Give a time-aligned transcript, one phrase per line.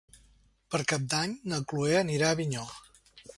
[0.75, 2.65] Per Cap d'Any na Chloé anirà a Avinyó.